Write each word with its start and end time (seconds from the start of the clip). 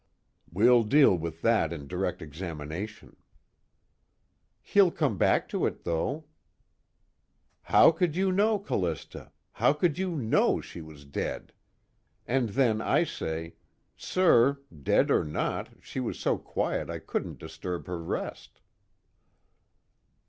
'""We'll 0.51 0.81
deal 0.83 1.15
with 1.15 1.43
that 1.43 1.71
in 1.71 1.85
direct 1.87 2.23
examination." 2.23 3.17
"He'll 4.59 4.89
come 4.89 5.15
back 5.19 5.47
to 5.49 5.67
it, 5.67 5.83
though. 5.83 6.25
'How 7.61 7.91
could 7.91 8.15
you 8.15 8.31
know, 8.31 8.57
Callista? 8.57 9.31
How 9.51 9.73
could 9.73 9.99
you 9.99 10.15
know 10.15 10.59
she 10.59 10.81
was 10.81 11.05
dead?' 11.05 11.53
And 12.25 12.49
then 12.49 12.81
I 12.81 13.03
say: 13.03 13.53
'Sir, 13.95 14.61
dead 14.81 15.11
or 15.11 15.23
not, 15.23 15.69
she 15.83 15.99
was 15.99 16.17
so 16.17 16.35
quiet 16.35 16.89
I 16.89 16.97
couldn't 16.97 17.37
disturb 17.37 17.85
her 17.85 18.01
rest.'" 18.01 18.59